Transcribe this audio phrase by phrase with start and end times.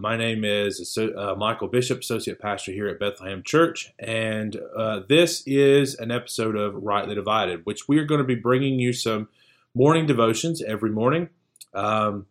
[0.00, 5.42] my name is uh, Michael Bishop, Associate Pastor here at Bethlehem Church, and uh, this
[5.46, 9.28] is an episode of Rightly Divided, which we are going to be bringing you some
[9.74, 11.28] morning devotions every morning.
[11.74, 12.26] Um,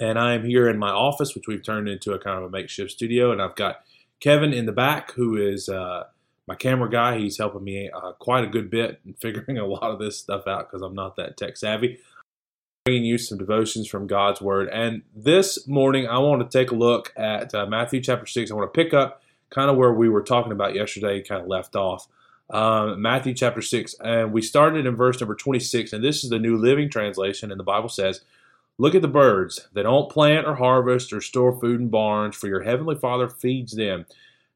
[0.00, 2.50] and I am here in my office, which we've turned into a kind of a
[2.50, 3.84] makeshift studio, and I've got
[4.20, 6.04] Kevin in the back, who is uh,
[6.46, 7.18] my camera guy.
[7.18, 10.46] He's helping me uh, quite a good bit in figuring a lot of this stuff
[10.46, 11.98] out because I'm not that tech savvy
[12.86, 14.68] bringing you some devotions from God's Word.
[14.68, 18.48] And this morning, I want to take a look at uh, Matthew chapter 6.
[18.48, 21.48] I want to pick up kind of where we were talking about yesterday, kind of
[21.48, 22.06] left off.
[22.48, 23.96] Um, Matthew chapter 6.
[24.04, 25.92] And we started in verse number 26.
[25.92, 27.50] And this is the New Living Translation.
[27.50, 28.20] And the Bible says,
[28.78, 29.66] Look at the birds.
[29.72, 33.72] They don't plant or harvest or store food in barns, for your heavenly Father feeds
[33.72, 34.06] them.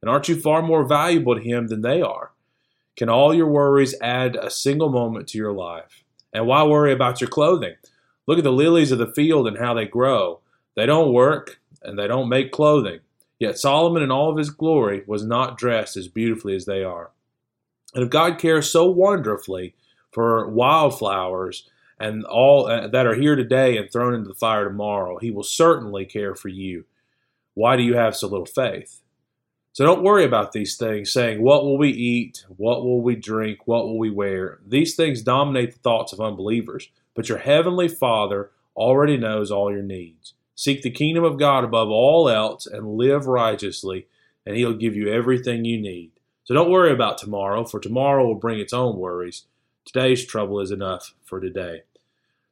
[0.00, 2.30] And aren't you far more valuable to Him than they are?
[2.96, 6.04] Can all your worries add a single moment to your life?
[6.32, 7.74] And why worry about your clothing?
[8.26, 10.40] Look at the lilies of the field and how they grow.
[10.76, 13.00] They don't work and they don't make clothing.
[13.38, 17.10] Yet Solomon in all of his glory was not dressed as beautifully as they are.
[17.94, 19.74] And if God cares so wonderfully
[20.12, 25.18] for wildflowers and all uh, that are here today and thrown into the fire tomorrow,
[25.18, 26.84] he will certainly care for you.
[27.54, 29.00] Why do you have so little faith?
[29.72, 32.44] So don't worry about these things, saying, What will we eat?
[32.56, 33.66] What will we drink?
[33.66, 34.58] What will we wear?
[34.66, 36.88] These things dominate the thoughts of unbelievers.
[37.14, 40.34] But your heavenly Father already knows all your needs.
[40.54, 44.06] Seek the kingdom of God above all else and live righteously,
[44.44, 46.12] and He'll give you everything you need.
[46.44, 49.46] So don't worry about tomorrow, for tomorrow will bring its own worries.
[49.84, 51.82] Today's trouble is enough for today.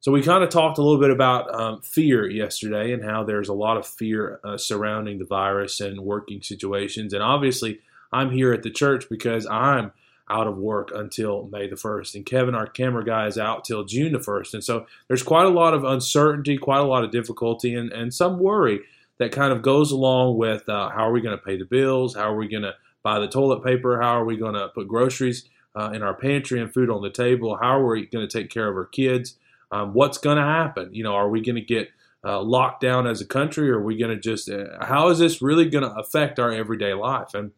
[0.00, 3.48] So we kind of talked a little bit about um, fear yesterday and how there's
[3.48, 7.12] a lot of fear uh, surrounding the virus and working situations.
[7.12, 7.80] And obviously,
[8.12, 9.92] I'm here at the church because I'm
[10.30, 12.14] out of work until May the 1st.
[12.14, 14.54] And Kevin, our camera guy, is out till June the 1st.
[14.54, 18.12] And so there's quite a lot of uncertainty, quite a lot of difficulty, and, and
[18.12, 18.80] some worry
[19.18, 22.14] that kind of goes along with uh, how are we going to pay the bills?
[22.14, 24.00] How are we going to buy the toilet paper?
[24.00, 27.10] How are we going to put groceries uh, in our pantry and food on the
[27.10, 27.56] table?
[27.56, 29.36] How are we going to take care of our kids?
[29.70, 30.94] Um, what's going to happen?
[30.94, 31.90] You know, are we going to get
[32.24, 33.70] uh, locked down as a country?
[33.70, 36.52] Or are we going to just, uh, how is this really going to affect our
[36.52, 37.34] everyday life?
[37.34, 37.52] And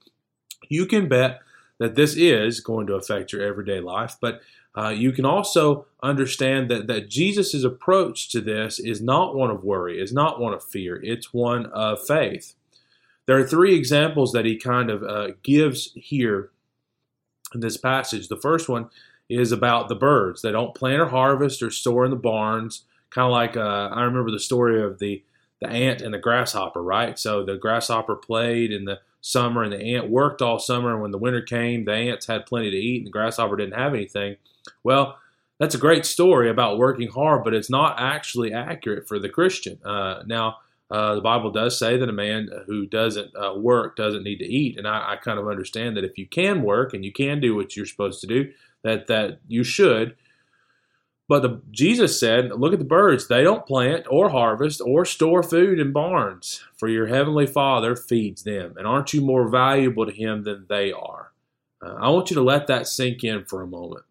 [0.69, 1.41] you can bet
[1.81, 4.43] that this is going to affect your everyday life, but
[4.77, 9.65] uh, you can also understand that, that Jesus' approach to this is not one of
[9.65, 12.55] worry, is not one of fear, it's one of faith.
[13.27, 16.51] There are three examples that he kind of uh, gives here
[17.55, 18.29] in this passage.
[18.29, 18.91] The first one
[19.29, 20.43] is about the birds.
[20.43, 22.85] They don't plant or harvest or store in the barns.
[23.11, 25.25] Kind of like uh, I remember the story of the
[25.61, 27.19] the ant and the grasshopper, right?
[27.19, 30.92] So the grasshopper played in the summer and the ant worked all summer.
[30.92, 33.78] And when the winter came, the ants had plenty to eat and the grasshopper didn't
[33.78, 34.36] have anything.
[34.82, 35.19] Well,
[35.58, 39.78] that's a great story about working hard, but it's not actually accurate for the Christian.
[39.84, 40.56] Uh, now,
[40.91, 44.44] uh, the Bible does say that a man who doesn't uh, work doesn't need to
[44.44, 47.41] eat, and I, I, kind of understand that if you can work and you can
[47.41, 48.50] do what you're supposed to do,
[48.82, 50.16] that that you should.
[51.31, 53.29] But the, Jesus said, Look at the birds.
[53.29, 58.43] They don't plant or harvest or store food in barns, for your heavenly Father feeds
[58.43, 58.75] them.
[58.77, 61.31] And aren't you more valuable to Him than they are?
[61.81, 64.03] Uh, I want you to let that sink in for a moment.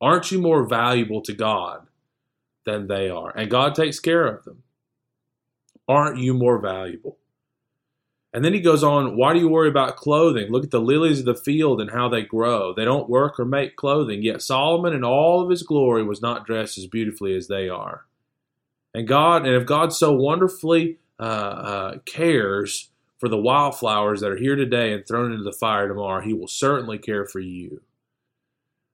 [0.00, 1.88] Aren't you more valuable to God
[2.64, 3.36] than they are?
[3.36, 4.62] And God takes care of them.
[5.88, 7.18] Aren't you more valuable?
[8.36, 10.52] And then he goes on, Why do you worry about clothing?
[10.52, 12.74] Look at the lilies of the field and how they grow.
[12.74, 14.22] They don't work or make clothing.
[14.22, 18.04] Yet Solomon in all of his glory was not dressed as beautifully as they are.
[18.92, 24.36] And God, and if God so wonderfully uh, uh, cares for the wildflowers that are
[24.36, 27.80] here today and thrown into the fire tomorrow, he will certainly care for you.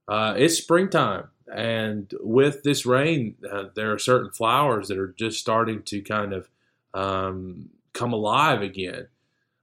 [0.07, 1.31] Uh, it's springtime.
[1.53, 6.33] And with this rain, uh, there are certain flowers that are just starting to kind
[6.33, 6.49] of
[6.95, 9.09] um, come alive again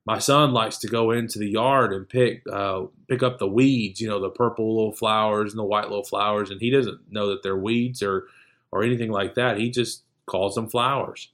[0.09, 4.01] my son likes to go into the yard and pick uh, pick up the weeds,
[4.01, 7.27] you know, the purple little flowers and the white little flowers, and he doesn't know
[7.29, 8.25] that they're weeds or
[8.71, 9.59] or anything like that.
[9.59, 11.29] He just calls them flowers.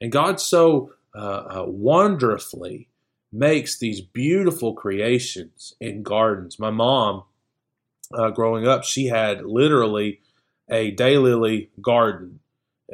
[0.00, 2.88] And God so uh, uh, wonderfully
[3.32, 6.56] makes these beautiful creations in gardens.
[6.56, 7.24] My mom,
[8.14, 10.20] uh, growing up, she had literally
[10.70, 12.38] a daylily garden.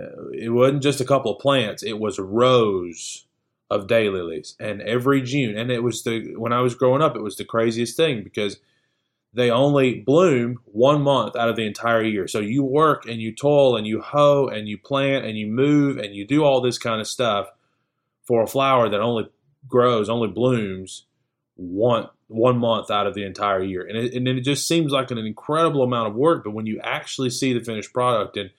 [0.00, 3.26] Uh, it wasn't just a couple of plants; it was rows
[3.74, 7.22] of daylilies, and every June, and it was the when I was growing up, it
[7.22, 8.58] was the craziest thing because
[9.34, 12.28] they only bloom one month out of the entire year.
[12.28, 15.98] So you work and you toil and you hoe and you plant and you move
[15.98, 17.48] and you do all this kind of stuff
[18.22, 19.28] for a flower that only
[19.66, 21.06] grows, only blooms
[21.56, 23.84] one one month out of the entire year.
[23.86, 26.44] And it, and it just seems like an incredible amount of work.
[26.44, 28.50] But when you actually see the finished product and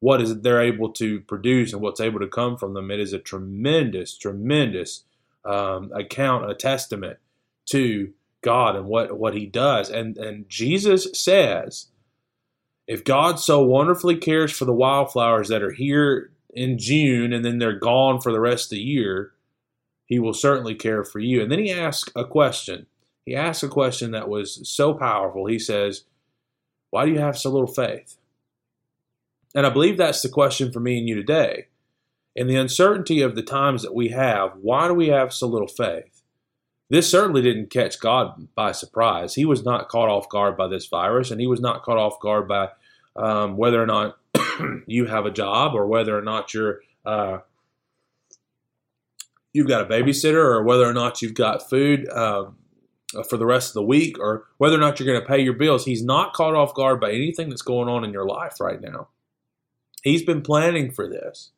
[0.00, 2.90] what is they're able to produce and what's able to come from them.
[2.90, 5.04] It is a tremendous, tremendous
[5.44, 7.18] um, account, a testament
[7.66, 8.12] to
[8.42, 9.90] God and what what He does.
[9.90, 11.88] And and Jesus says,
[12.86, 17.58] if God so wonderfully cares for the wildflowers that are here in June and then
[17.58, 19.32] they're gone for the rest of the year,
[20.06, 21.42] He will certainly care for you.
[21.42, 22.86] And then He asks a question.
[23.26, 25.46] He asks a question that was so powerful.
[25.46, 26.04] He says,
[26.88, 28.16] "Why do you have so little faith?"
[29.54, 31.66] And I believe that's the question for me and you today.
[32.36, 35.68] In the uncertainty of the times that we have, why do we have so little
[35.68, 36.22] faith?
[36.88, 39.34] This certainly didn't catch God by surprise.
[39.34, 42.20] He was not caught off guard by this virus, and he was not caught off
[42.20, 42.70] guard by
[43.16, 44.18] um, whether or not
[44.86, 47.38] you have a job or whether or not you're uh,
[49.52, 52.56] you've got a babysitter or whether or not you've got food um,
[53.28, 55.54] for the rest of the week or whether or not you're going to pay your
[55.54, 55.84] bills.
[55.84, 59.08] He's not caught off guard by anything that's going on in your life right now.
[60.02, 61.50] He's been planning for this.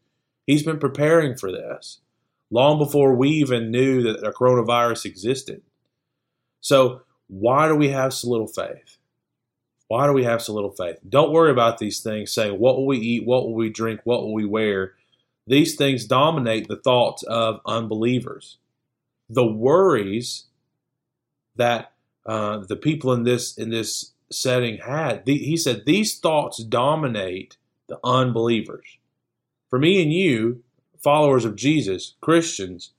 [0.46, 2.00] He's been preparing for this
[2.50, 5.62] long before we even knew that a coronavirus existed.
[6.60, 8.98] So, why do we have so little faith?
[9.88, 10.98] Why do we have so little faith?
[11.08, 13.26] Don't worry about these things saying, What will we eat?
[13.26, 14.00] What will we drink?
[14.04, 14.94] What will we wear?
[15.46, 18.58] These things dominate the thoughts of unbelievers.
[19.28, 20.46] The worries
[21.56, 21.92] that
[22.26, 27.56] uh, the people in this in this setting had, the, he said, these thoughts dominate
[27.88, 28.98] the unbelievers.
[29.70, 30.62] For me and you,
[31.02, 32.92] followers of Jesus, Christians,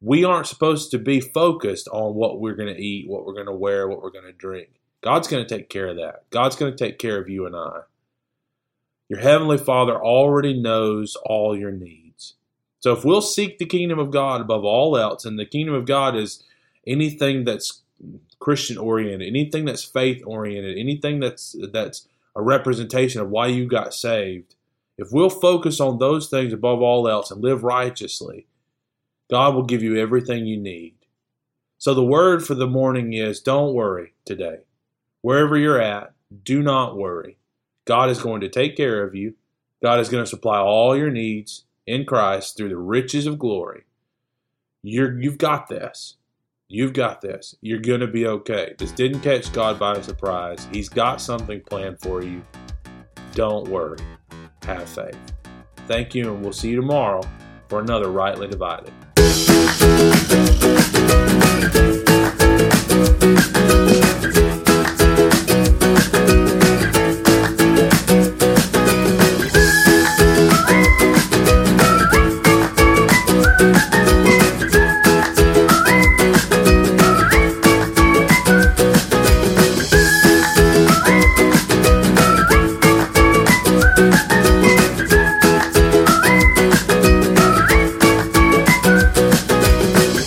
[0.00, 3.46] we aren't supposed to be focused on what we're going to eat, what we're going
[3.46, 4.68] to wear, what we're going to drink.
[5.02, 6.28] God's going to take care of that.
[6.30, 7.80] God's going to take care of you and I.
[9.08, 12.34] Your Heavenly Father already knows all your needs.
[12.80, 15.86] So if we'll seek the kingdom of God above all else, and the kingdom of
[15.86, 16.42] God is
[16.86, 17.82] anything that's
[18.38, 22.06] Christian oriented, anything that's faith oriented, anything that's that's
[22.36, 24.54] a representation of why you got saved,
[24.96, 28.46] if we'll focus on those things above all else and live righteously,
[29.30, 30.94] God will give you everything you need.
[31.78, 34.60] So the word for the morning is don't worry today.
[35.22, 37.38] Wherever you're at, do not worry.
[37.84, 39.34] God is going to take care of you.
[39.82, 43.84] God is going to supply all your needs in Christ through the riches of glory.
[44.82, 46.16] You're, you've got this.
[46.74, 47.54] You've got this.
[47.60, 48.74] You're going to be okay.
[48.76, 50.66] This didn't catch God by surprise.
[50.72, 52.42] He's got something planned for you.
[53.32, 53.98] Don't worry.
[54.64, 55.16] Have faith.
[55.86, 57.22] Thank you, and we'll see you tomorrow
[57.68, 58.92] for another Rightly Divided.